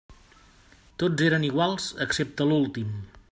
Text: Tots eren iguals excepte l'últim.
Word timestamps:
Tots 1.03 1.25
eren 1.27 1.45
iguals 1.49 1.87
excepte 2.09 2.49
l'últim. 2.51 2.97